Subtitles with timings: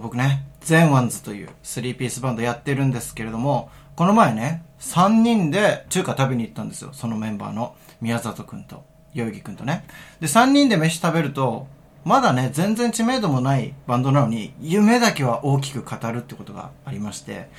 [0.00, 6.90] 僕ね、ゼンワンズという3ピースバンドやってるんですけれども、この前ね、3人で中華食べに行ったんですよ。
[6.92, 8.84] そのメンバーの宮里くんと、
[9.14, 9.84] 代々木くんとね。
[10.20, 11.66] で、3人で飯食べると、
[12.04, 17.50] まだね、全然知名度もないバンドなのに、夢だけは大きく語るってことがありまして、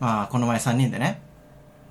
[0.00, 1.20] まあ、この前3人でね、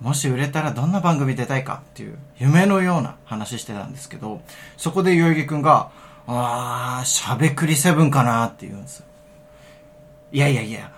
[0.02, 4.42] もし売れたらどんな番組出たいかっていう夢のような話してたんですけど、
[4.76, 5.92] そこで代々木くんが、
[6.28, 9.06] あー、しゃべくりセブンかなって言うんですよ。
[10.34, 10.92] いやいやいや、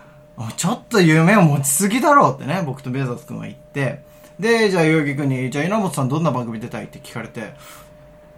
[0.55, 4.01] ちょっと夢を持ちすぎだろうってね、僕とベーザス君は言って、
[4.39, 7.53] で、じゃあ代々木君に、じゃあ稲本さんどんな番組出たいって聞かれて、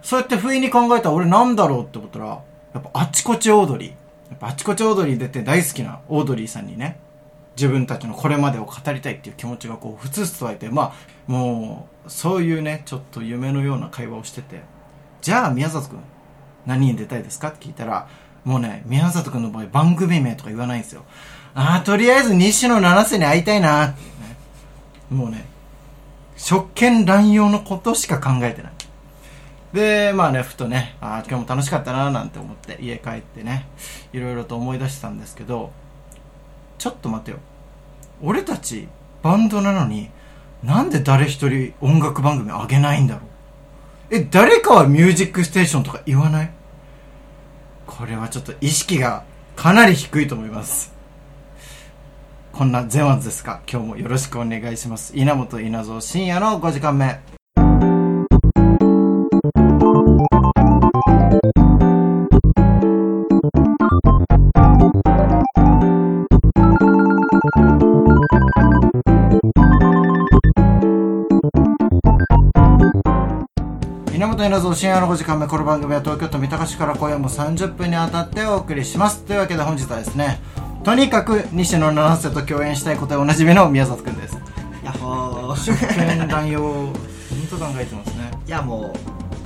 [0.02, 3.88] そうやって不意に考えたら俺なんだろうって思ったら、やっぱあちこちオードリー。
[4.30, 6.98] やっぱあちこちオードリー出て大好きなオードリーさんにね、
[7.56, 14.62] 自分たちのこれまでを語りたいっていう気持ちがこう、ふつふつと湧いて、まあ、もう、そういうね、ちょっと夢のような会話をしてて、
[15.20, 16.00] じゃあ宮里君、
[16.66, 18.08] 何に出たいですかって聞いたら、
[18.48, 21.04] もうね、宮里くんの場合番組名とか言わないんですよ。
[21.54, 23.94] ああ、とりあえず西野七瀬に会いたいな、ね
[25.10, 25.44] もうね、
[26.38, 28.72] 職権乱用のことしか考えてない。
[29.74, 33.66] で、まあね、ふとね、ああ、今日も楽しかったな、なんて思って家帰ってね、
[34.14, 35.70] いろいろと思い出してたんですけど、
[36.78, 37.36] ちょっと待てよ。
[38.22, 38.88] 俺たち
[39.22, 40.08] バンドなのに、
[40.64, 43.20] なんで誰一人音楽番組あげないんだろ
[44.10, 46.50] うえ、誰かはミュージックステーションとか言わない？
[47.88, 49.24] これはちょっと意識が
[49.56, 50.94] かなり低いと思います。
[52.52, 53.62] こんなゼワンズですか？
[53.68, 55.16] 今日もよろしくお願いします。
[55.16, 57.37] 稲本稲造深夜の5時間目。
[74.38, 79.24] 稲本稲造深夜の5時間目この番組は東京都三鷹市から今夜も30分にわたってお送りします。
[79.24, 80.38] というわけで本日はですね
[80.84, 84.38] とにかく西野七瀬と共演したいことでおなじみの宮里くんです。
[84.84, 86.94] やっほー職権乱用本
[87.50, 88.30] 当考えてますね。
[88.46, 88.92] いやもう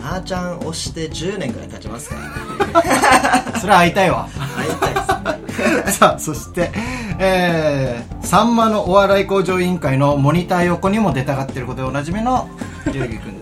[0.02, 2.82] あーちゃん推して10年ぐらい経ちますから。
[2.82, 4.28] ね それは会いたいわ。
[4.54, 5.88] 会いたいですね。
[5.90, 6.70] さあそして
[7.18, 12.50] えー、さんまのお笑い向上委員会のモニター横にも出たがってることでおなじみの
[12.84, 13.41] 代々木くんです。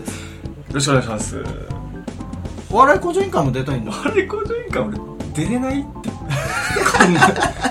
[0.73, 1.43] ろしくお願いします。
[2.69, 3.91] お笑い向上委員会も出たいんだ。
[4.05, 4.97] あれ工場委員会俺
[5.33, 6.09] 出れないって。
[6.97, 7.21] こんな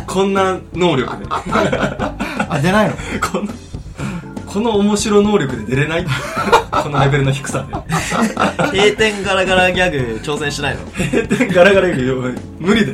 [0.07, 1.25] こんな能力で。
[1.31, 2.95] あ出ないの？
[3.33, 3.49] この
[4.47, 6.07] この面白能力で出れない
[6.71, 7.75] このレベルの低さで。
[8.79, 10.81] 閉店ガラガラギャグ挑戦しないの？
[10.91, 12.93] 閉店ガラガラ言うけど無理で。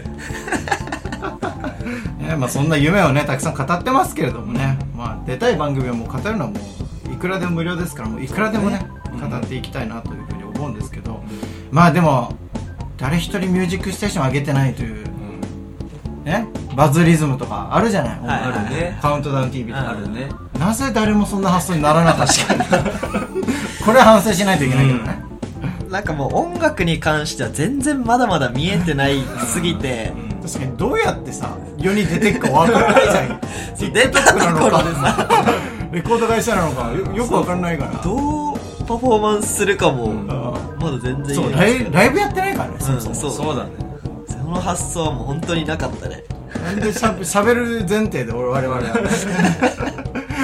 [2.19, 6.57] ね まあ、そんな夢をねたくさん語ってますけれどもね、まあ、出たい番組をもう語るのはも
[7.09, 11.23] ういくらでも無料ですからもういくらでもねうん語っていきたいなというふうに思うんですけど、
[11.71, 12.35] まあでも
[12.97, 15.05] 誰一人ミュージックステーション上げてないという
[16.25, 18.99] ねバズリズムとかあるじゃない、はいあるね。
[19.01, 20.29] カウントダウン TV とかあるね。
[20.59, 22.55] なぜ誰もそんな発想にならなかった？
[23.85, 25.19] これは反省しないといけないけどね、
[25.91, 30.13] なんかもう音楽に関しては全然まだまだ見えてないすぎて。
[30.43, 33.41] 確かにどうやってさ世に出てくか分からないじゃん。
[33.93, 35.29] 出たところでさ。
[35.91, 36.93] レコード会社なのか。
[36.93, 38.01] よよく分からないから。
[38.01, 38.46] どう
[38.87, 40.13] パフォーマンスするかも。
[40.13, 40.27] ん。
[40.27, 43.15] まだ全然そうライライブやってないからね、そもそも。
[43.15, 43.71] そうそうだね。
[44.29, 46.25] その発想はもう本当になかったね。
[46.65, 48.83] なんでしゃしゃべる前提で俺我々は。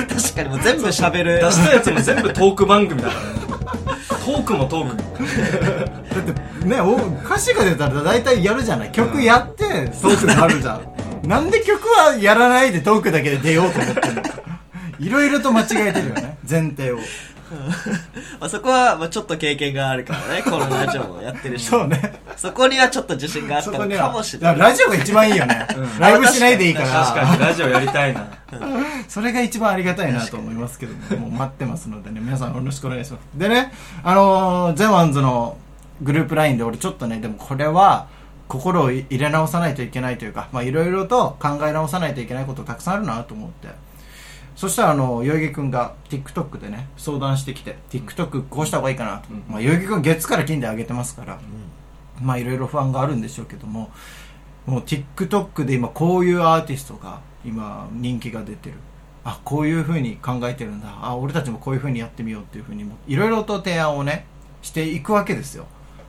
[0.09, 1.41] 確かにもう全部喋る。
[1.41, 3.29] 出したやつも全部トーク番組だからね。
[4.09, 4.97] トークもトーク。
[4.97, 8.91] だってねお歌詞が出たら大体やるじゃない。
[8.91, 9.65] 曲やって
[10.03, 10.81] トークになるじゃ
[11.25, 11.29] ん。
[11.29, 14.43] なんで曲はやらないでトークだけで出ようと思ってんのか。
[14.99, 16.99] いろいろと間違えてるよね前提を
[18.41, 21.67] まあそこはまあちょっと経験があるからねこのラジオもやってるし。
[21.67, 22.21] そうね。
[22.37, 24.59] そこにはちょっと自信があったのかもしれない。
[24.59, 25.67] ラジオが一番いいよね、
[25.99, 26.89] ライブしないでいいから。
[26.89, 27.41] 確かに。
[27.41, 28.27] ラジオやりたいな。
[29.09, 33.39] それが一番ありがたいなと思いますけども、もう待ってますのでね、皆さんよろしくお願いします。
[33.39, 35.57] でね、あのーゼワンズの
[36.01, 38.09] グループラインで俺ちょっとね、でもこれは
[38.49, 43.69] 心を入れ直さないといけないというか、まあいろいろと考え直さないといけないことたくさんあるなと思って。
[44.55, 49.33] そしたらあの、代々木くんが TikTok でね、相談してきて、TikTok こうした方がいいかなと。
[49.33, 51.41] うんまあ代々木くん月から金で上げてますから、
[52.21, 53.91] まあいろいろ不安があるんでしょうけども、
[54.67, 58.77] もう TikTok で今こういうアーティストが今人気が出てる。
[59.25, 60.89] あ、こういう風に考えてるんだ。
[61.01, 64.27] あ、俺たちもこういう風にやってみようっていう風にも、いろいろと提案をね、
[64.63, 65.67] していくわけですよ。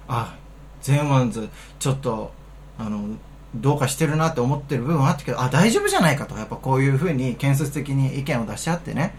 [0.08, 0.36] あ、
[0.82, 2.32] ゼンワンズ、ちょっと、
[2.80, 3.16] あの、
[3.56, 6.36] どうかしてるなって思ってる部分はあったけど、あ、大丈夫じゃないかと。
[6.36, 9.16] やっぱこういう風に建設的に意見を出し合ってね、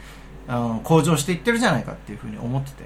[0.48, 2.84] あの、向上していってるじゃないかっていう風に思ってて。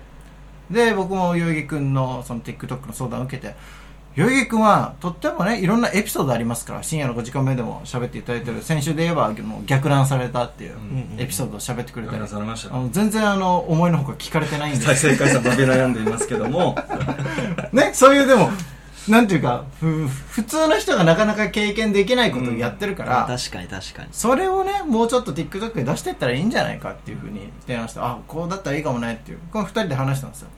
[0.71, 3.55] で、僕も代々木くんのその TikTok の相談を受けて、
[4.19, 8.62] 代々木くんはとってもねいろんなエピソードありますから深夜の5時間目でも喋っていただいてる。
[8.62, 10.77] 先週で言えばあの逆ナンされたっていう
[11.19, 14.81] エピソードを喋ってくれたり、やらされましたあの全然あの思いのほか聞かれてないんで。
[14.81, 16.77] 再生回数伸び悩んでいますけども。
[17.73, 18.50] ね、そういうでも、
[19.09, 24.09] なんていうか、ふ普通の人がなかなか経験できないことをやってるから、確かに確かに。
[24.13, 30.49] それをね、もうちょっと TikTok で出していったらいいんじゃないかっていうふうに提案して、あ、こうだったらいいかもねっていう、この二人で話したんですよ。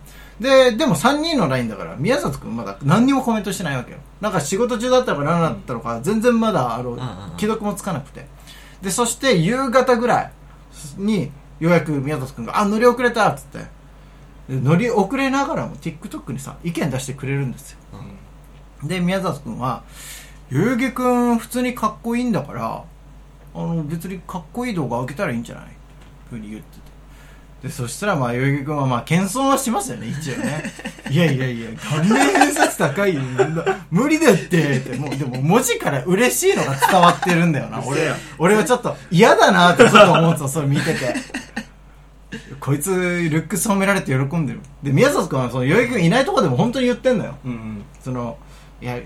[0.41, 3.99] で、でも3人の LINE だから、宮里くんまだ何にもコメントしてないわけよ。
[4.21, 7.01] なんか仕事中だったのか何だったのか、全然まだ、あのんうん、
[7.37, 8.27] 既読もつかなくて。
[8.83, 10.33] で、そして夕方ぐらい
[10.97, 11.31] に、
[11.61, 13.59] ようやく宮里くんが、あ、乗り遅れたっつって。
[14.51, 17.79] で乗り遅れながらも TikTok にさ、意見出してくれるんですよ。
[18.85, 19.83] で、宮里くんは、
[20.51, 22.83] 代々木くん普通にかっこいいんだから、
[23.55, 25.65] あの、別にかっこいい動画上げたらいいんじゃない？
[26.29, 27.69] ふうに言ってて。
[27.69, 30.63] で、そしたらまあ、代々木くんはまあ、謙遜はしますよね、一応ね。
[31.11, 33.21] いやいやいや、関連偏差値高いよ。
[33.91, 37.83] 無理だって、って、もう、でも文字から嬉しいのが伝わってるんだよな。
[37.85, 41.15] 俺、俺はちょっと嫌だなってちょっと思ってた、 それ見てて。
[42.61, 42.91] こいつ、
[43.31, 44.61] ルックス褒められて喜んでる。
[44.83, 47.35] で、宮里くんは、その、代々木くんいないとこでも本当に言ってんだよ。
[47.45, 48.39] うんうんその、
[48.81, 48.99] いや、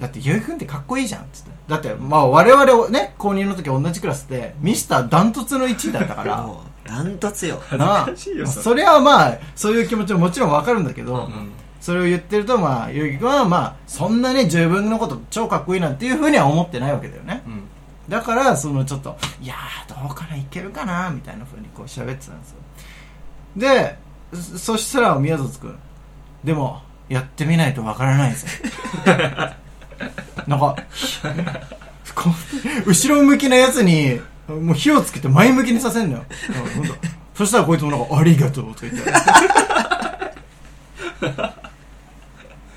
[0.00, 1.50] だって、ゆうくんってかっこいいじゃん、つって。
[1.68, 7.60] だって、まあ、我々ね、公認の時同じクラスで、ミスターダントツの1位だったから、 もう、ダントツよ。
[7.72, 17.42] なあ恥ずかしいよそれそれはまあ、そういう気持ちももちろんわかるんだけど、うんそれを言ってると、まあ、ゆうきくんは、まあ、そんなね、自分のこと超かっこいいなんていうふうには思ってないわけだよね。
[17.46, 17.62] うん
[18.08, 22.56] だから、そのちょっと、いやー、どうかな、いけるかな、みたいなふうにこう喋ってたんですよ。
[23.56, 23.98] で、
[24.32, 25.78] そそしたら宮里くん、
[26.42, 28.70] でも、やってみないとわからないんすよ。
[30.46, 30.76] なんか、
[32.86, 36.24] 後ろ向きなやつに、もう火をつけて前向きにさせんのよ。
[37.34, 39.12] そしたらこいつもなんか、ありがとうとか言って。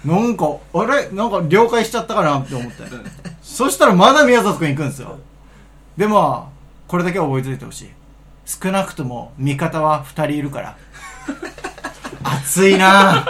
[0.03, 1.09] なんか、あれ？
[1.11, 2.83] なんか了解しちゃったかなって思って。
[3.43, 5.19] そしたらまだ宮里くん行くんですよ。
[5.95, 6.51] でも、
[6.87, 7.89] これだけは覚えておいてほしい。
[8.45, 10.75] 少なくとも味方は二人いるから。
[12.23, 13.25] 熱いな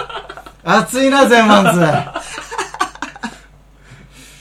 [0.63, 1.81] 熱いな、ゼンマンズ。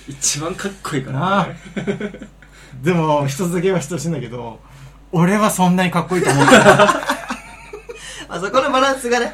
[0.09, 1.49] 一番かっこいいからなあ
[2.83, 4.61] でも、一つだけ言わせてほしいんだけど、
[5.13, 6.65] 俺はそんなにかっこいいと思ってない。
[6.67, 6.97] ま
[8.29, 9.33] あそこのバランスがね、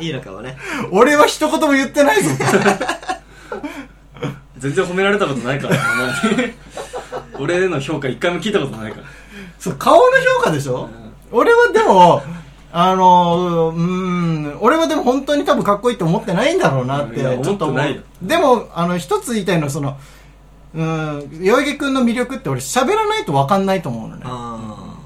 [0.00, 0.56] いいのかもね。
[0.90, 2.30] 俺は一言も言ってないぞ。
[4.58, 6.54] 全然褒められたことないからお前に
[7.38, 9.06] 俺への評価一回も聞いたことないから
[9.58, 10.00] そう、顔の
[10.36, 10.88] 評価でしょ、
[11.30, 12.22] 俺はでも、
[12.76, 17.80] あの、うーん、俺はでも本当に多分かっこいいと思ってないんだろうなって、いやちょっと思。
[18.20, 19.96] でも、あの、一つ言いたいのは、その、
[20.74, 24.22] うん、代々木くんの魅力って俺喋らないと分かんないと思うのね。
[24.24, 24.96] あ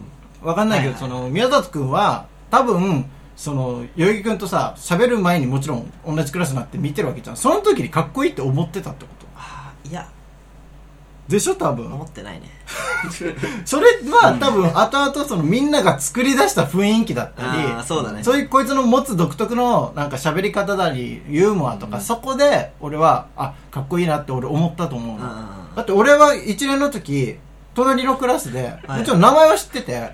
[0.43, 3.05] 分かんないけど、はいはいその、宮里くんは、多分、
[3.37, 7.37] その、代々木くんとさ、喋る前にもちろん同じクラスになって見てるわけじゃん。
[7.37, 9.89] その時にかっこいいって思ってたってこと。
[9.91, 10.09] いや、
[11.29, 11.93] でしょ多分。
[11.93, 12.49] 思ってないね。
[13.67, 18.25] それは多分後々そのみんなが作り出した雰囲気だったりそうだね。
[18.25, 25.21] そういうこいつの持つ独特のなんか喋り方だりユーモアとか、そこで俺はあかっこいいなって俺思ったと思う
[25.77, 27.39] だって俺は1年の時
[27.75, 28.99] 隣のクラスで、はい。
[29.01, 30.13] もちろん名前は知ってて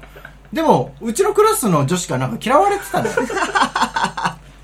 [0.53, 3.07] でもうちのクラスの女子からなんか嫌われてたの。
[3.07, 3.13] よ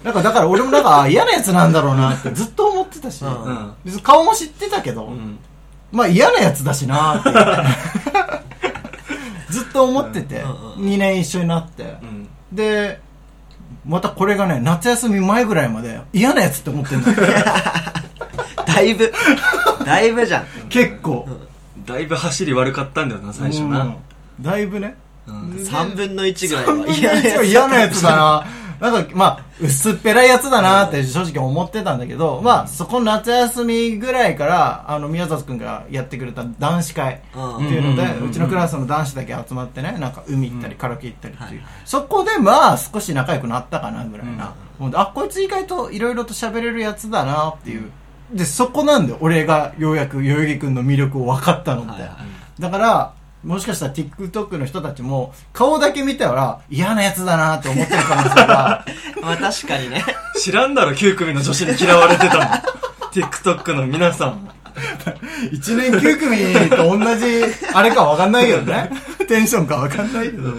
[0.02, 3.72] なんかだから俺もなんかあ嫌なやつなんだろうなってずっと思ってたし、うんうん。
[3.84, 5.38] 別に顔も知ってたけど、うん
[5.92, 7.64] まあ嫌なやつだしなーっ
[8.42, 8.50] て
[9.52, 12.28] ずっと思ってて、うんうん2年一緒になって、うん。
[12.52, 13.00] で
[13.84, 17.16] またこれがね夏休み前ぐらいまで嫌なやつって思ってんだよ
[18.66, 19.12] だいぶ、
[19.84, 20.44] だいぶじゃん。
[20.68, 21.28] 結構。
[21.86, 23.70] だいぶ走り悪かったんだよな最初うん。
[23.70, 23.94] な
[24.40, 24.96] だいぶね。
[25.26, 25.50] うん。
[25.52, 28.46] 3分の1ぐらい3分はの1は嫌なやつだな
[28.80, 44.54] なんかまあ薄っぺらいやつだなって正直思ってたんだけど、まあそこ夏休みぐらいからあの宮里くんがやってくれた男子会うんっていうので、うちのクラスの男子だけ集まってね、なんか海行ったりカラオケ行ったりっていう、はいそこでまあ少し仲良くなったかなぐらいな。
[44.94, 47.90] あ、こいつ意外といろいろと喋れるやつだなっていう。
[48.32, 49.18] で、そこなんだよ。
[49.20, 52.04] 俺がようやく代々木くんの魅力を分かったのって。
[52.58, 53.12] だから、
[53.44, 58.84] もしかしたら TikTok の人たちも顔だけ見たら嫌なやつだなって思ってる可能性が。
[59.22, 60.04] まあ確かにね。
[60.38, 62.44] 知らんだろ9組の女子に嫌われてたの。
[63.12, 64.48] TikTok の皆さん。
[65.52, 67.42] 1年9組と同じ
[67.72, 68.90] あれかわかんないけどね。
[69.26, 70.52] テンションかわかんないけど、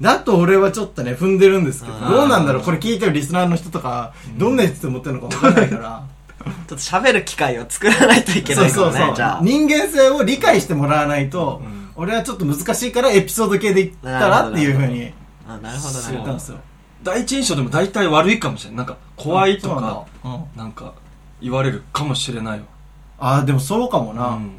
[0.00, 2.62] だと俺はちょっとね踏んでるんですけどどうなんだろう？
[2.62, 6.02] これ聞いてるリスナーの人とかどんなやつって思ってるのかわかんないから。
[6.44, 9.40] ちょっと喋る機会を作らないといけないかもね、じゃあ。
[9.42, 15.12] 人間性を理解してもらわないと、うん俺はちょっと難しいからエピソード系で言ったらっていうふうに
[15.48, 16.58] あなるほど知れたんですよ。
[17.02, 19.82] 第一印象でも大体悪いかもしれないなんか怖いとかなん。
[19.82, 20.94] だなんか
[21.40, 22.64] 言われるかもしれないよ
[23.18, 24.58] ああでもそうかもな、うん。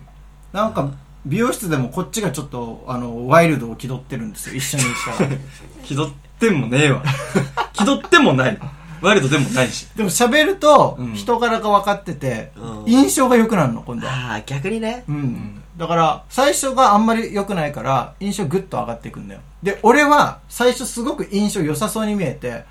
[0.52, 0.92] なんか
[1.26, 4.56] 美容室でもこっちがちょっとあのワイルドを気取ってるんですよ。
[4.56, 5.30] 一緒にしたら。
[5.84, 7.04] 気取ってもねえわ。
[7.72, 8.60] 気取ってもない。
[9.02, 9.88] ワイルドでもないし。
[9.96, 11.14] でも喋るとうん。
[11.14, 12.92] 人柄が分かってて、うん。
[12.92, 14.14] 印象が良くなるの今度は。
[14.14, 15.06] ああ、逆にね。
[15.08, 19.40] うん、んだから最初があんまり良くないから印象グッと上がっていくんだよ。
[19.64, 22.66] で俺は最初すごく印象良さそうに見えて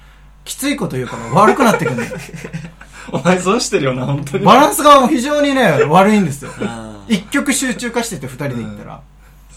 [0.44, 2.14] きついこと言うから悪くなってくんだよ。
[3.10, 4.44] お前損してるよな本当に。
[4.44, 6.50] バランスが非常にね悪いんですよ。
[6.60, 9.00] あ一曲集中化してて二人で行ったら、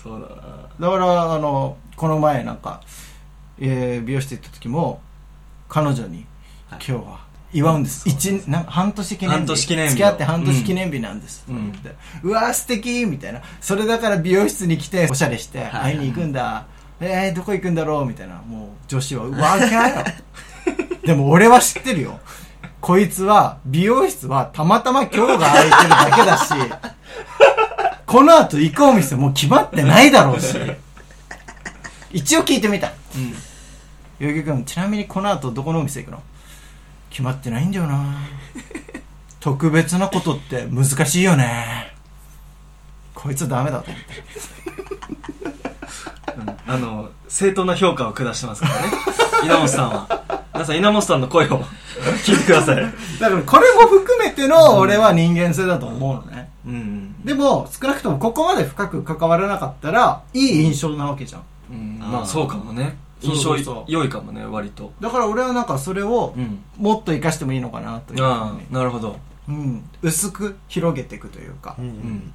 [0.01, 0.35] そうだな。
[0.79, 2.79] だからあのこの前なんか、
[3.59, 5.01] えー美容室行った時も
[5.67, 6.25] 彼女に
[6.71, 7.19] 「今日は
[7.53, 9.37] 祝うんです一なん半年記念日。
[9.37, 11.73] 半年記念日付き合って半年記念日なんです」うん。
[12.23, 13.41] うわー素敵みたいな。
[13.59, 16.65] それだから美容室に来ておしゃれして会いに行くんだ、
[16.99, 18.35] えー、どこ行くんだろうみたいな。
[18.47, 20.05] もう女子はう わーよ。
[21.05, 22.19] でも俺は知ってるよ。
[22.79, 26.53] こいつは美容室はたまたま今日が空いてるだけだし
[28.07, 30.57] この後行くお店もう決まってないだろうし。
[32.11, 32.91] 一応聞いてみた。
[33.15, 33.33] うん。
[34.19, 36.23] 代々木君ちなみにこの後どこのお店行くの？
[37.11, 38.15] 決まってないんだよな。
[39.39, 41.93] 特別なことって難しいよね。
[43.13, 44.07] こいつダメだと思って。
[46.65, 48.93] あの正当な評価を下してますからね。
[49.43, 50.21] 稲本さんは。
[50.53, 51.63] 皆さん稲本さんの声を
[52.23, 52.75] 聞いてください。
[53.19, 56.49] だからこれも含めての俺は人間性だと思うのね。
[56.65, 61.43] うん、でも少なくともここまで深く関わらなかったらいい印象なわけじゃん。
[61.71, 64.91] うん、まあそうかもね印象良いかもね割と。
[64.99, 66.63] だから俺はなんかそれをうん。
[66.77, 68.65] もっと生かしてもいいのかなというふうあに。
[68.71, 69.17] あなるほど。
[69.47, 72.33] うん、薄く広げていくというか、うんうん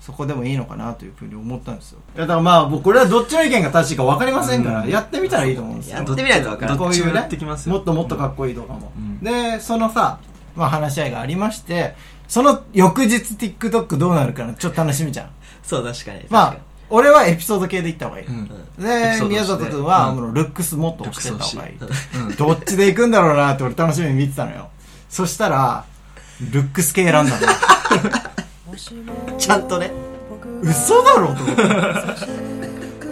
[0.00, 2.00] そこでもいいのかなというふうに思ったんですよ。
[2.16, 4.90] いやだからまあ僕これはどっちの意見が正しいか分かりませんから、うん。
[4.90, 5.98] やってみたらいいと思うんですよ。
[5.98, 6.78] やってみないと分からん。
[6.78, 7.76] こういうねもやってきますよ。
[7.76, 9.20] もっともっとかっこいいとかも、うん。
[9.20, 10.18] でそのさ、
[10.56, 11.94] まあ、話し合いがありまして
[12.26, 15.30] その翌日 TikTok どうなるかなちょっと楽しみじゃん。
[15.62, 16.24] そう、確かに。
[16.28, 16.56] まあ
[16.94, 18.42] 俺はエピソード系でいった方がいい、うん。
[18.42, 22.36] にで宮里君は、うんもうルックスもっとしてった方がいい。
[22.36, 24.68] どっちで行くんだろうなって俺楽しみに見てたのよ。
[25.08, 25.86] そしたら
[26.52, 27.46] ルックス系選んだの。
[29.32, 29.38] うん。
[29.38, 29.90] ちゃんとね。
[30.62, 31.62] 嘘だろと思って。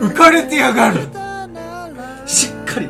[0.00, 1.08] 浮かれてやがる。
[2.26, 2.88] しっかり。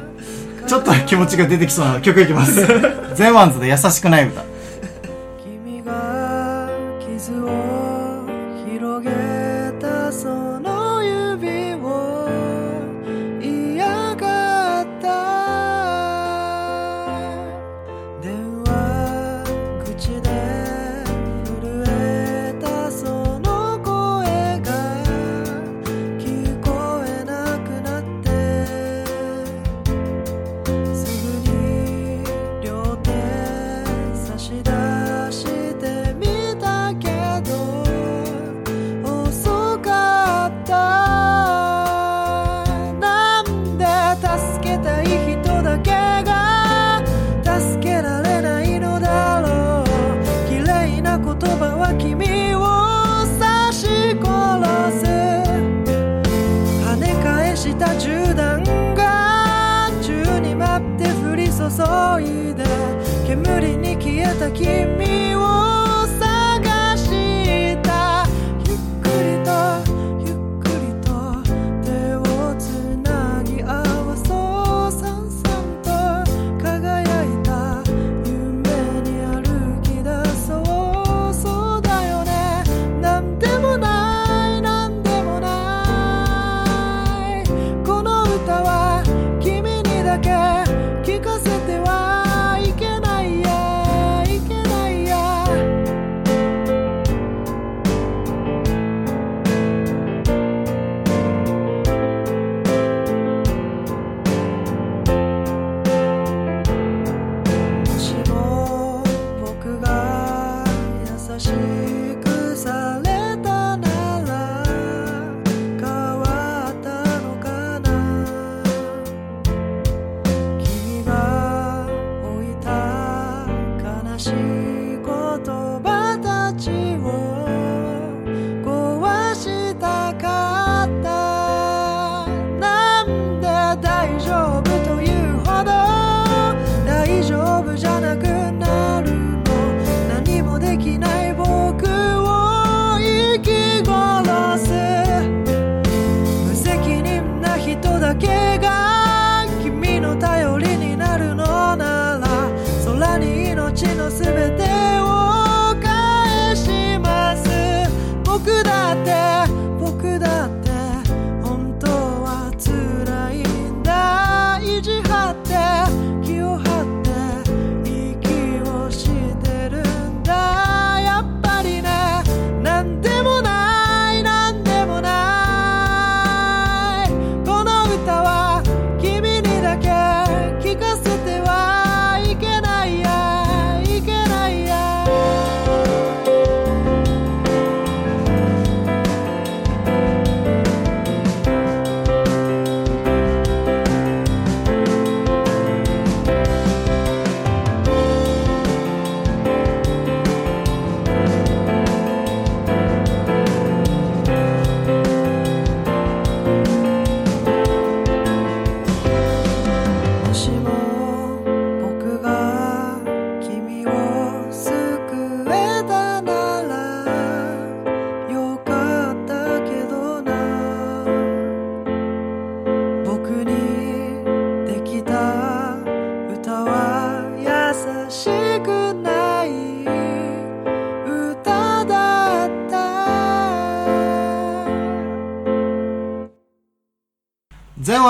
[0.66, 2.66] ちょっと気持ちが出てきそうな曲いきます。
[3.14, 4.42] ゼンワンズで優しくない歌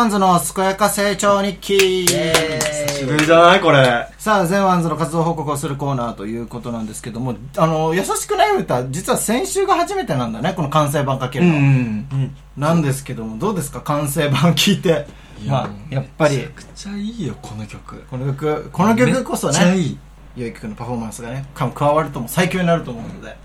[0.00, 4.08] ワンズの健やか成長日記久しぶりじゃないこれ。
[4.16, 11.52] さあ、ゼンワンズの活動報告をするコーナーということなんですけども、あの、優しくない歌、実は先週が初めてなんだね、この完成版かけるの。
[11.52, 12.34] ん。
[12.56, 15.06] なんですけども、どうですか、完成版聞いて。
[15.46, 18.02] まあ、やっぱりめちゃ、くちゃいいよ、この曲。
[18.10, 19.98] この曲、この曲こそね、めっちゃいい。
[20.34, 23.36] ゆういきくんのパフォーマンスがね、か加わるとも最強になると思うので、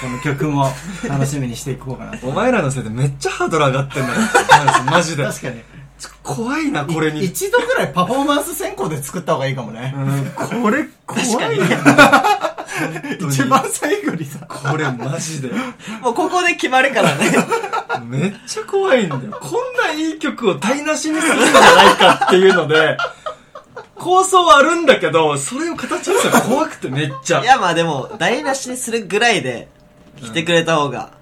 [0.00, 0.70] この曲も
[1.08, 2.28] 楽しみにしていこうかなと。
[2.28, 4.20] お前らのせいでめっちゃハードル上がってんだよ。
[4.90, 5.24] マジで。
[5.24, 5.62] 確かに。
[6.22, 7.24] 怖いな、これに。
[7.24, 9.94] 一度ぐらいパフォーマンス先行で作った方がいいかもね。
[9.96, 11.66] うん、これ怖いな。
[13.20, 14.40] 一番最後にさ。
[14.48, 15.50] これマジで。
[16.02, 17.32] もうここで決まるからね。
[18.04, 19.20] めっちゃ怖いんだよ。
[19.40, 22.96] こんないい曲を台無しにするんじゃないかっていうので、
[24.06, 27.42] 構想はあるんだけど、それを形にするの怖くてめっちゃ。
[27.42, 29.68] いやまあでも、台無しにするぐらいで
[30.20, 31.12] 来てくれた方が、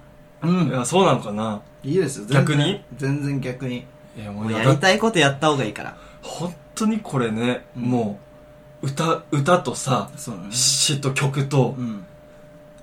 [0.43, 0.71] うんい。
[0.71, 2.83] や、そうなのかないいですよ、逆に？
[2.97, 3.85] 全然逆に。
[4.17, 5.97] いや、ももううややりたいことやった方がいいから。
[6.21, 8.19] 本当にこれね、も
[8.83, 10.51] う、歌、歌とさ、ね。
[10.51, 12.05] 詩と曲とう、ん。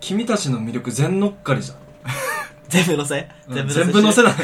[0.01, 1.79] 君たちの魅力全乗っかりじゃん。
[2.69, 3.29] 全部乗せ？
[3.49, 4.23] 全部乗せ？
[4.25, 4.35] ない。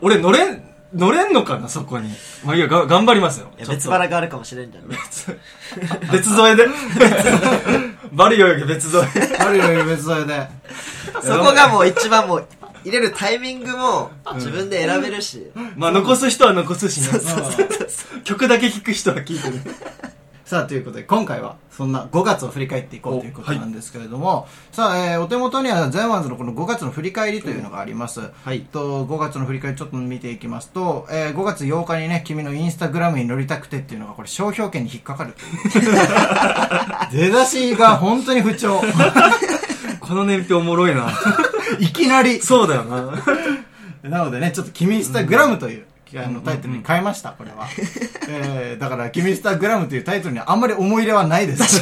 [0.00, 0.63] 俺乗れん、
[0.94, 2.10] 乗れんのかな、そこに。
[2.44, 3.48] まあいいや、が頑張りますよ。
[3.58, 4.96] 別腹があるかもしれんじゃんね。
[6.12, 6.66] 別添えで。
[8.12, 9.36] バリオより別添え。
[9.38, 10.48] あるより別添えで。
[11.22, 12.46] そこがもう一番もう、
[12.84, 15.50] 入れるタイミングも自分で選べるし。
[15.76, 17.08] まあ残す人は残すしね。
[18.22, 19.60] 曲だけ聴く人は聴いてる。
[20.44, 28.20] さあ、ということで、今回は、そんな5月を振り返っていこうということなんですけれども、さあ、えーお手元には、ゼンワンズのこの5月の振り返りというのがあります。
[28.44, 35.34] はいと、5月の振り返りちょっと見ていきますと、えー5月8日にね、君のインスタグラムに乗りたくてっていうのが、これ、商標権に引っかかる。
[37.10, 38.82] 出だしが本当に不調。
[40.00, 41.08] この年表おもろいな。
[41.80, 42.40] いきなり。
[42.40, 43.22] そうだよな。
[44.02, 47.68] なのでね、ちょっと君インスタグラムという、あのタイトルに変えました、これは。
[48.28, 51.80] えー、だから、君インスタグラムというタイトルにあんまり思い入れはないです。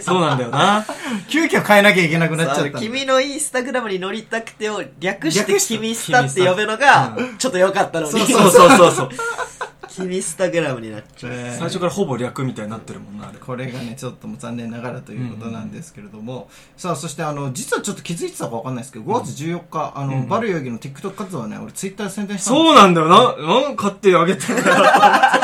[0.00, 0.84] そうなんだよな。
[1.28, 2.78] 急遽変えなきゃいけなくなっちゃった。
[2.78, 8.12] 君のインスタグラムに乗りたくてを略して略して君スタって呼ぶのが、ちょっと良かったのに。
[8.12, 9.08] そうそうそうそう。
[9.96, 11.32] 君スタグラムになっちゃう。
[11.32, 13.38] えー最初からほぼ略みたいになってるもんな、あれ。
[13.38, 23.16] これがね、ちょっともう残念ながらということなんですけれども、さあ、そしてあの、実はちょっと気づいてたかわかんないですけど、5月14日、あの、バルヨギの TikTok 活動はね、俺ツイッターで宣伝したのそうなんだよな。
[23.36, 24.84] なん勝手にあげてんだよ。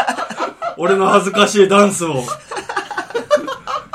[0.77, 2.25] 俺の恥ずかしいダンスを。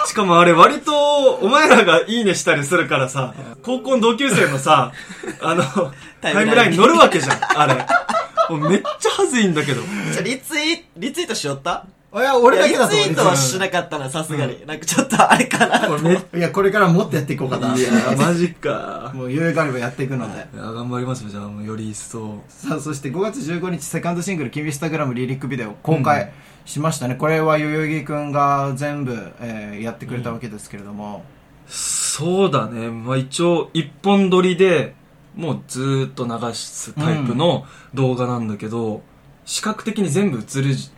[0.06, 0.94] しかもあれ割と、
[1.42, 4.92] お前らがいいねしたりするからさ、高校の同級生のさ、
[5.42, 5.64] あの、
[6.22, 7.86] タイムラインに乗るわけじゃん、あれ。
[8.50, 9.82] もうめっちゃ恥ずいんだけど。
[10.12, 11.86] じゃあリツイ、リツイートしよった？
[12.14, 14.66] いや、俺だけだといやリツイートはし思なかったな、さすがに。
[14.66, 15.86] なんかちょっとあれかな。
[16.34, 17.76] いや、これからもっとやっていこうかな。
[17.76, 19.12] いや、マジか。
[19.14, 20.48] もう余裕があればやっていくので。
[20.54, 22.42] いや、頑張りますよ、じゃあ、もうより一層。
[22.48, 26.32] さあ、そして5月15日、セカンドシングル、君インスタグラムリリックビデオ公開
[26.64, 27.16] しましたね。
[27.16, 31.26] これは代々木くんが全部、えーやってくれたわけですけれども、
[31.68, 32.90] そうだね。
[32.90, 34.96] まあ一応、一本撮りで、
[35.36, 39.02] もうずーっと流すタイプの動画なんだけど、
[39.46, 40.90] 視覚的に全部映るじ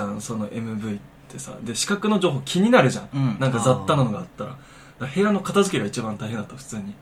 [0.00, 1.56] ゃん、その MV ってさ。
[1.62, 3.08] で、視覚の情報気になるじゃん。
[3.14, 4.56] うんなんか雑多なのがあったら
[5.06, 6.94] 部屋の片付けが一番大変だった、普通に。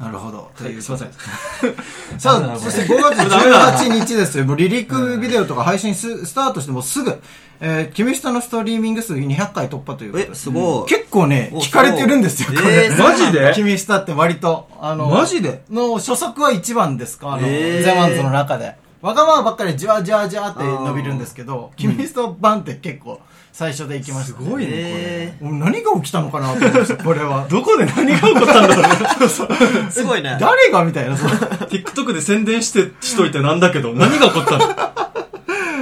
[0.00, 0.50] なるほど。
[0.56, 1.08] とはい、いうすいません。
[2.18, 4.44] さあ、そして5月これダメだ18日ですよ。
[4.46, 7.20] もうリリックビデオとか配信すスタートしてもうすぐ、
[7.60, 10.30] えー、君下のストリーミング数200回突破ということで。
[10.32, 10.88] え、すごい。
[10.88, 12.86] 結構ね、お聞かれてるんですよ、これ。
[12.86, 13.52] えーマジで？
[13.54, 15.62] 君下って割と、あの、マジで？
[15.70, 17.34] の初速は一番ですか？
[17.34, 17.84] あの、えー。
[17.84, 18.74] ゼマンズの中で。
[19.02, 23.20] わがままばっかりじわじわじわって伸びるんですけど、君下版って結構
[23.52, 27.46] 最初で行きました、すごいねえもう何が起きたのかなと思いました、これは。
[27.50, 29.28] どこで何が起こったんだろう
[29.92, 30.36] すごいね。
[30.40, 34.92] 誰がみたいな、そう TikTok で宣伝して、しといてなんだけど、何が起こったの？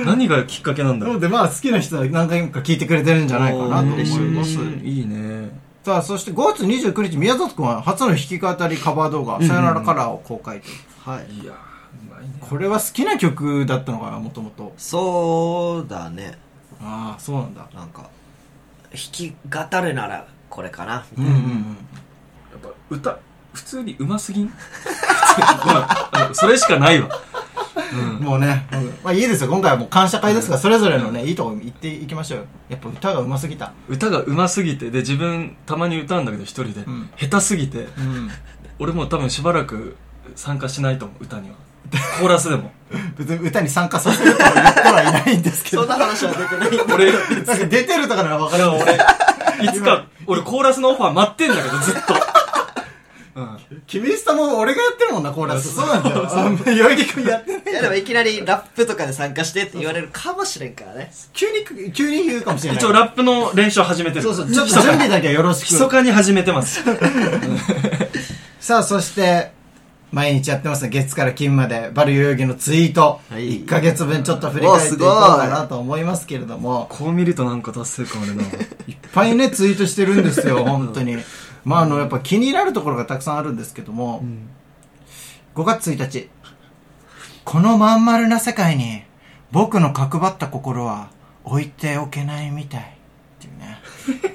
[0.05, 1.15] 何がきっかけなんだろう？
[1.15, 4.59] なのでまあ好きな人は何回か聞いてくれてるんじゃないかなと思います。
[4.83, 5.51] いいね。
[5.85, 11.11] さあ、そして5月29日、宮里くんは初の弾き語りカバー動画、さよならカラーを公開と。
[11.11, 11.43] はい。
[11.43, 12.35] いやうまいね。
[12.41, 14.75] これは好きな曲だったのかな、もともと。
[14.77, 16.39] そうだね。
[16.83, 17.69] ああ、そうなんだ。
[17.75, 18.09] なんか、
[18.93, 21.05] 弾き語るならこれかな。
[21.17, 21.39] うんうんうん。
[22.51, 23.19] やっぱ歌、
[23.53, 24.49] 普通にうますぎん？
[24.49, 24.55] 普
[25.35, 27.09] 通にごめんあのそれしかないわ。
[27.93, 28.25] うん。
[28.25, 28.67] もうね、
[29.05, 29.51] まあいいですよ。
[29.51, 32.45] 今回はもう感謝会ですから、それぞれのね、いいとこ行っていきましょうよ。
[32.69, 33.73] やっぱ歌が上手すぎた。
[33.89, 38.31] 歌がうますぎて、で、自分、たまに歌うんだけど、一人で、ん下手すぎて、うん。
[38.79, 39.97] 俺もう多分しばらく
[40.37, 41.57] 参加しないと思う、歌には。
[42.19, 42.73] コーラスでも。
[43.17, 45.83] 別に歌に参加させるとは言ってはいないんですけど。
[45.83, 46.95] そんな話は出てないんだ。
[46.95, 48.95] 俺、いなんか出てるとかなら分かるや、俺、
[49.65, 52.15] いつか、俺コーラスのオファー待ってんだけど、ずっと。
[53.37, 53.59] うん。
[53.87, 55.73] 君下も俺がやってるもんな、コーラス。
[55.75, 56.27] そうなんだよ。
[56.29, 61.13] あの、よいきくんやってないいやでもいきなりラップとかで参加してって言われるかもしれんからね。
[61.33, 62.77] 急に、急に言うかもしれない。
[62.79, 64.23] 一応ラップの練習を始めてる。
[64.23, 65.71] そうそう、ちょっと準備だけはよろしく。
[65.71, 66.83] 密かに始めてます。
[68.59, 69.53] さあ、そして、
[70.13, 70.91] 毎日やってますね。
[70.91, 73.21] 月から金まで、バル代々木のツイート。
[73.31, 78.43] はい1ヶ月分ちょっと振り返っていこうかなと思いますけれども、こう見るとなんか達成感あるな。
[78.89, 81.17] いっぱいね、ツイートしてるんですよ、 本当に。
[81.65, 84.25] まあ、あの、やっぱ気になるところがたくさんあるんですけども、
[85.55, 86.29] 5月1日、
[87.45, 89.03] このまん丸な世界に、
[89.53, 91.09] 僕の角張った心は
[91.45, 92.81] 置いておけないみたい。
[92.81, 92.85] っ
[93.41, 93.81] ていうね。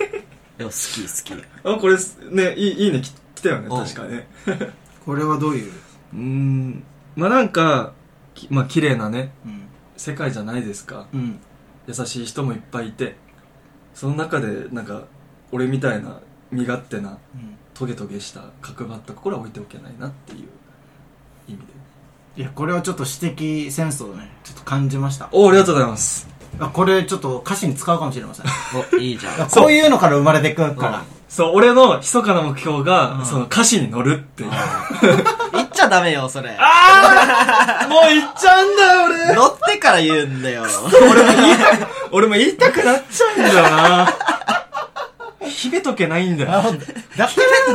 [0.57, 1.43] でも好き好き。
[1.63, 1.97] あ、これ、
[2.31, 4.27] ね、いい、いいね、き来たよね、うん確かね。
[5.05, 5.71] これはどういう、
[6.13, 6.83] うーん。
[7.15, 7.93] まあなんか、
[8.33, 11.07] きまあ綺麗なね、うん、世界じゃないですか。
[11.13, 11.39] うん、
[11.87, 13.15] 優しい人もいっぱいいて、
[13.93, 15.03] その中で、なんか、
[15.51, 16.19] 俺みたいな、
[16.51, 17.57] 身勝手な、うん。
[17.73, 20.39] トゲトゲした、角張った心は置いておけないなっていう
[21.47, 21.65] 意味で。
[22.37, 23.35] いや、これはちょっと指
[23.67, 25.29] 摘センスをね、ちょっと感じました。
[25.31, 26.27] おありがとうございます。
[26.59, 28.45] あこれちょっと歌詞に使うかもしれません。
[28.93, 29.47] お、いいじゃん。
[29.51, 31.03] こういうのから生まれてくるから。
[31.27, 34.51] そう、俺の密かな目標が、うんその歌詞に乗るっていう。
[35.53, 36.49] 言っちゃダメよ、それ。
[36.49, 36.59] もう
[38.09, 40.63] 言っちゃうんだよ、俺乗ってから言うんだよ。
[42.11, 44.07] 俺も言いたくなっちゃうんだよな。
[45.55, 46.49] 秘めとけないんだよ。
[46.51, 46.73] だか
[47.17, 47.27] ら、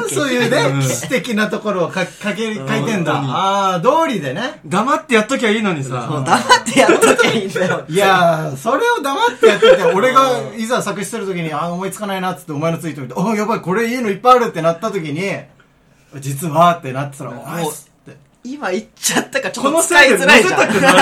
[0.08, 3.14] そういうね、うん詩的なところをか書け、書いてんだ。
[3.14, 4.60] ああ、通りでね。
[4.66, 6.06] 黙ってやっときゃいいのにさ。
[6.08, 7.84] 黙ってやっときゃいいんだよ。
[7.88, 15.30] いやー、それを黙ってやってて、俺がいざ作詞するときに、あー思いつかないなっつってお前のツイート見て、あやばい、これいいのいっぱいあるってなったときに、
[16.18, 18.16] 実はってなってたら、おいっつって。
[18.44, 20.94] 今言っちゃったからちょこっと使いのせいでづらいじゃん。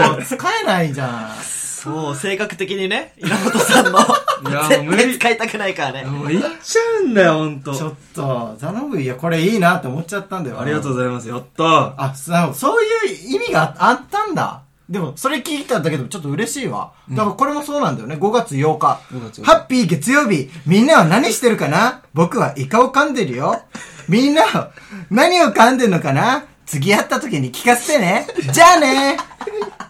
[0.00, 0.10] ない。
[0.12, 1.55] もう使えないじゃん。
[1.86, 6.04] そう、性格的にね、稲本さんの、いやもう絶無理対使いたくないからね。
[6.04, 7.74] もう言っちゃうんだよ、ほんと。
[7.74, 10.60] ちょっと、ザノブいや、これいいなって思っちゃったんだよ。
[10.60, 10.94] ありがとうう。
[10.94, 11.28] ございます。
[11.28, 14.62] やったあ、そうそういう意味がああったんだ。
[14.88, 16.92] でも、それ聞いただけでもちょっと嬉しいわ。
[17.10, 18.14] だからこれもそうなんだよね。
[18.16, 19.00] 5月8日。
[19.12, 20.48] 5月8日ハッピー月曜日。
[20.64, 22.02] みんなは何してるかな？
[22.14, 23.62] 僕はイカを噛んでるよ。
[24.08, 24.70] みんなは
[25.10, 26.44] 何を噛んでんのかな？
[26.66, 28.26] 次会った時に聞かせてね。
[28.52, 29.16] じゃあね。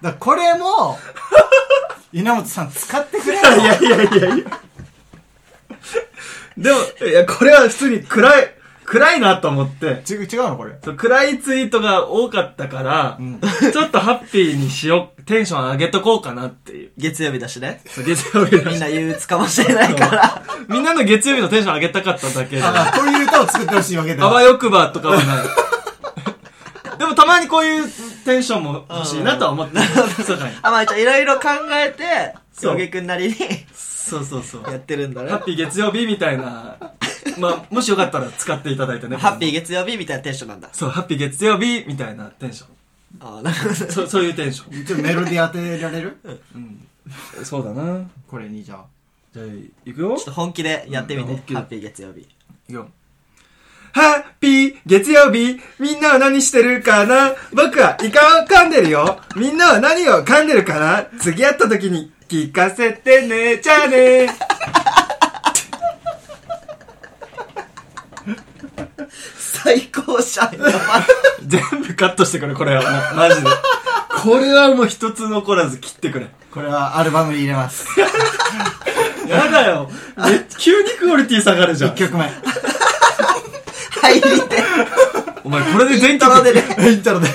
[0.02, 0.98] だこれも、
[2.12, 3.42] 稲本さん使ってくれよ。
[3.42, 4.44] いやいやいやいや。
[6.56, 10.02] でも、いや、これは普通に暗い、暗いなと思って。
[10.04, 10.72] ち違うのこれ。
[10.82, 13.18] そう暗いツイートが多かったから、
[13.72, 16.92] ちょっとハッピーにしよう、テンション上げとこうかなっていう。
[16.96, 17.80] 月曜日だしね。
[17.86, 20.42] そう月曜日だしみんな憂鬱かもしれないから。
[20.68, 22.62] みんなの月曜日のテンション上げたかっただけで。
[22.62, 24.24] あ、こういう歌を作ってほしいわけだ。
[24.24, 25.65] あわよくばとかはない。
[26.98, 27.84] でもたまにこういう
[28.24, 29.78] テンションも欲しいなとは思って
[30.62, 33.34] あ、まあ、じゃあいろいろ考えて、そうくんなりに
[33.74, 34.62] そうそうそう。
[34.70, 35.44] やってるんだねハッ。
[35.44, 36.76] ピー月曜日みたいな。
[37.38, 39.16] まあ、もしよかったら使っていただいてね。
[39.16, 40.68] ハッピー月曜日みたいなテンションなんだ。
[40.72, 42.68] そう、ハッピー月曜日みたいなテンション。
[43.38, 43.74] あなるほど。
[43.74, 44.84] そそういうテンション。
[44.84, 46.18] ちょっとメロディー当てられる？
[47.42, 48.08] そうだな。
[48.28, 48.84] これにじゃあ。
[49.34, 49.46] じゃあ、
[49.84, 51.32] いくよちょっと本気でやってみて。
[51.32, 52.20] うんハッピー月曜日。
[52.20, 52.26] い
[52.68, 52.88] くよ。
[53.96, 57.34] ハッピー月曜日みんなは何してるかな？
[57.54, 61.06] 僕はイカを噛んでるよみんなは何を噛んでるかな？
[61.18, 64.28] 次会った時に聞かせてねじゃあね
[69.38, 70.50] 最 最高じゃん。
[71.48, 72.82] 全部カットしてくれ、これは。
[72.82, 73.48] もうマジで。
[74.10, 76.26] これはもう一つ残らず切ってくれ。
[76.50, 77.86] これはアルバムに入れます。
[79.26, 79.90] やだよ。
[80.16, 81.94] め急にクオリティ下がるじゃん1。
[81.96, 82.30] 曲目。
[84.12, 84.62] 入りで。
[85.44, 86.62] お前これで全イントロでね。
[86.90, 87.28] イントロで。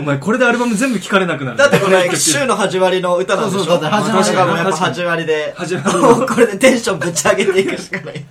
[0.00, 1.56] お前これでアルバム全部聴かれなくなる。
[1.56, 3.64] だってこれ、曲週の始まりの歌なんでしょ？
[3.64, 5.54] そうそうだって始まりやっぱ始まりで。
[5.56, 8.24] 始まりもうこれでテンションぶち上げていくしかない。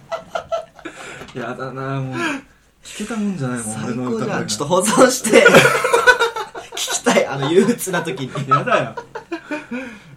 [1.33, 2.15] やだなもう。
[2.83, 4.45] 聞けたもんじゃないもん、最俺の歌。
[4.45, 5.47] ちょっと保存して、
[7.03, 7.25] 聞きたい。
[7.27, 8.49] あの、憂鬱な時に。
[8.49, 8.95] やだよ。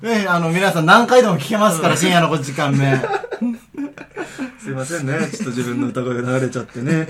[0.03, 2.97] ね、あの、皆さん何回でも聴けますから、深夜の5時間目。
[4.59, 5.19] すいませんね。
[5.31, 7.07] ちょっと自分の歌声が流れちゃってね。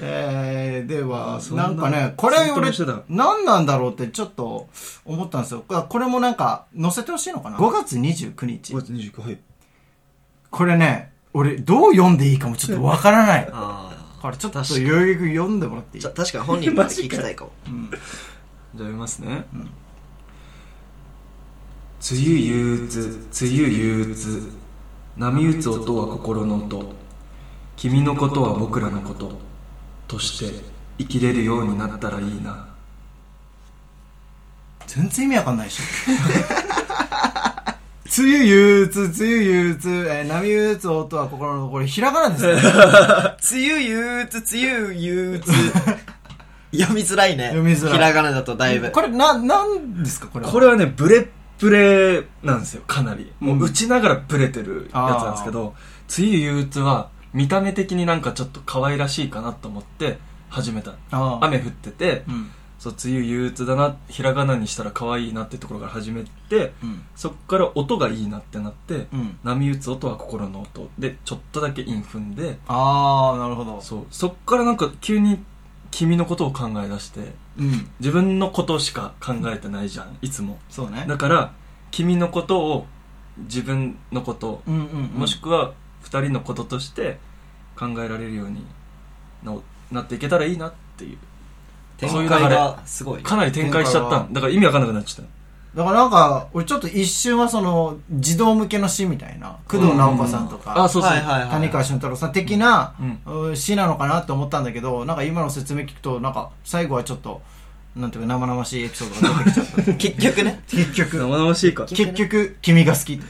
[0.00, 2.70] えー、では、そんななんかね、これ俺
[3.08, 4.68] 何なんだろうってちょっと
[5.04, 5.64] 思ったんですよ。
[5.66, 8.74] これもなんか、載せてほしいのかな ?5 月29日。
[8.74, 9.38] 5月29はい。
[10.50, 13.48] これね、俺、どう読んでいいかもちょっとわからない。
[13.52, 13.87] あ
[14.20, 16.06] これちょっと、代々木君読んでもらっていい？
[16.06, 16.10] あ。
[16.10, 17.52] 確かに本人も 聞きたいかも。
[17.66, 17.98] じゃあ
[18.78, 19.46] 読みますね。
[22.10, 24.52] 梅雨憂鬱、梅雨憂鬱。
[25.16, 26.94] 波打つ音は心の音。
[27.76, 29.38] 君のことは僕らのこと。
[30.06, 30.64] として
[30.98, 32.66] 生きれるようになったらいいな。
[34.86, 35.84] 全然意味わかんないでしょ。
[38.18, 42.52] 梅雨憂鬱、梅雨憂鬱、えー波打つ音は心の、これひらがなですね。
[43.52, 45.52] 梅雨憂鬱、梅雨憂鬱。
[46.72, 47.44] 読みづらいね。
[47.48, 48.90] 読みづらいひらがなだとだいぶ。
[48.90, 50.52] これ、な、なんですかこれは？
[50.52, 51.28] これはね、ブレッ
[51.60, 53.32] ブレなんですよ、かなり。
[53.40, 55.74] もう打ちながらブレてるやつなんですけど、
[56.18, 60.92] 梅雨憂鬱は見た目的になんかちょっと可愛らしいかなと思って始めた。
[61.40, 62.50] 雨降ってて、うん。
[62.78, 67.02] そう、梅雨憂鬱だな、ひらがなにしたら可愛いなってところから始めて、うん。
[67.16, 69.38] そっから音がいいなってなって、うん。
[69.42, 73.80] 波打つ音は心の音で、ちょっとだけ韻踏んで、あー、なるほど。
[73.82, 75.42] そう、そっからなんか急に
[75.90, 77.90] 君のことを考え出して、うん。
[77.98, 80.58] 自分のことしか考えてないじゃん、いつも。
[80.70, 81.04] そうね。
[81.08, 81.52] だから、
[81.90, 82.86] 君のことを、
[83.38, 84.84] 自分のこと、うんうん、う
[85.16, 85.20] ん。
[85.20, 87.18] もしくは二人のこととして
[87.76, 88.64] 考えられるように
[89.42, 89.54] な
[89.90, 91.18] なっていけたらいいなっていう。
[91.98, 93.22] 展そういう流れ開がすごい。
[93.22, 95.26] かなり展開しちゃったんだから意味わかんなくなっちゃっ
[95.74, 101.10] だからなんか、俺ちょっと一瞬はその、児童向けの詩みたいな、工藤直子さんとか、そうそう。
[101.10, 101.50] はいはいはい。
[101.50, 102.94] 谷川俊太郎さん的な
[103.54, 107.42] 詩なのかなって思ったんだけど、なんか今の説明聞くと、なんか最後はちょっと、
[107.94, 109.92] なんていうか生々しいエピソードが出てきちゃった。
[109.94, 110.62] 結局ね。
[110.68, 111.84] 結局、生々しいか。
[111.84, 113.14] 結局、君が好き。
[113.14, 113.22] い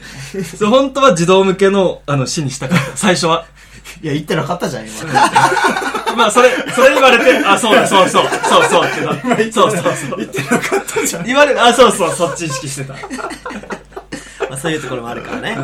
[0.43, 2.97] そう、本当は児童向けの、あの、詩にしたかった。
[2.97, 3.45] 最初は。
[4.01, 4.93] や、言ってなかったじゃん、今。
[6.17, 9.51] まあ、それ、それ言われて、あ、そうだ、そうそう、そうそうってなって。
[9.51, 10.17] そうそうそう。
[10.17, 11.25] 言ってなかったじゃん。
[11.25, 12.93] 言われて、あ、そうそう、そっち意識してた。
[12.93, 15.57] まあそういうところもあるからね。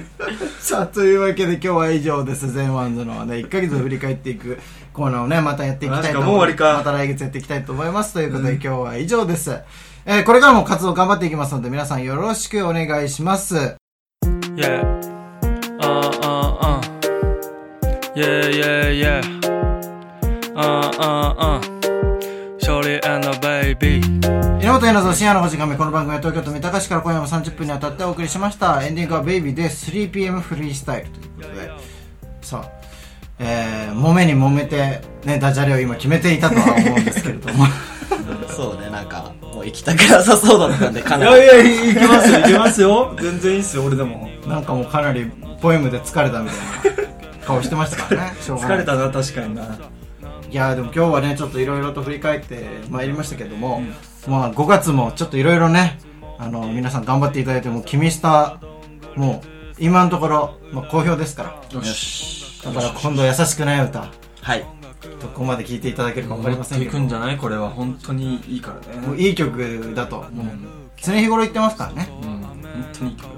[0.60, 2.52] さあ、というわけで今日は以上です。
[2.52, 4.58] 全ワンズのね、1ヶ月を振り返っていく
[4.92, 8.12] コーナーをね、またやっていきたいとマジかもう終わりかまた来月やっていきたいと思います。
[8.12, 9.58] ということで今日は以上です。
[10.04, 13.76] えーこれからも活動頑張っていきますので、皆さんよろしくお願いします。
[14.54, 14.84] Yeah.
[15.80, 16.80] Uh uh uh.
[18.14, 19.35] Yeah yeah yeah.
[20.56, 21.60] Uh uh uh.
[22.58, 24.00] Shorty and the baby.
[24.58, 31.70] 稲本稲造深夜の5時間目この番組は東京都三鷹市から今夜も30分にわたってお送りしましたエンディングは「ベイビーで 3pm フリースタイルということで
[32.40, 32.70] さあ
[33.38, 37.66] えー、揉めに揉めてねダジャレを今決めていたとは思うんですけれども
[38.48, 41.36] そうね、なんか、もう行きたくなさそうだったんで、かいなり。
[41.46, 43.14] やいや、いけますよ、いけますよ。
[43.20, 44.30] 全然いいっすよ、俺でも。
[44.46, 46.54] なんかもうかなりポエムで疲れたみた
[46.88, 49.76] いな顔してましたからね疲れたな、確かにな。
[50.56, 53.82] いやーでも今日はねちょっといろいろと振り返ってまいりましたけども、
[54.26, 55.98] まあ5月もちょっといろいろね
[56.38, 58.58] あの皆さん頑張っていただいてもう君スタ
[59.16, 62.62] もう今のところ、まあ、好評ですからよし。
[62.64, 64.64] だから今度優しくない歌はい。
[65.20, 69.06] どこまで聴いていただけるか分かりませんいけどくんじゃないこれは本当にいいからね。
[69.06, 70.46] もういい曲だともう
[70.96, 72.58] 常日頃言ってますからねうん、本
[72.94, 73.28] 当にいい曲。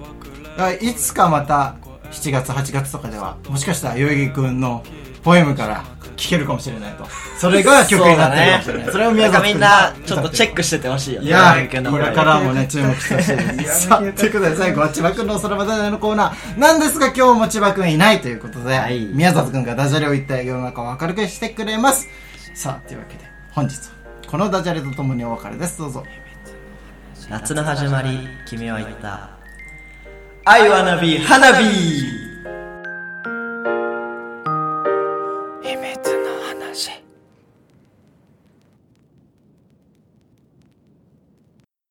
[0.50, 1.74] だからいつかまた
[2.12, 4.84] 7月8月とかではもしかしたら代々木くんの
[5.24, 7.06] ポエムから聴けるかもしれないと
[7.38, 11.28] それが曲になってるかもしれないそ,、れを宮崎みんなが、ちょっとチェックしててほしいよね。
[11.28, 11.54] いや
[11.90, 13.86] これからもね、注目してほしいです。
[13.88, 22.08] さあ、ということで最後は千葉くんの空まダジャレのコーナーなんですが今日も千葉くんいないということで、はい宮里くんがダジャレを言って世の中を明るくしてくれます。
[22.54, 23.80] さあ、というわけで本日は
[24.26, 25.78] このダジャレとともにお別れです。
[25.78, 26.04] どうぞ。
[27.30, 29.30] 夏の始まり、君は言った。
[30.44, 32.27] I wanna be 花火